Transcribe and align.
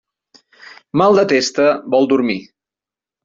Mal 1.01 1.19
de 1.19 1.25
testa 1.33 1.67
vol 1.97 2.09
dormir. 2.15 2.39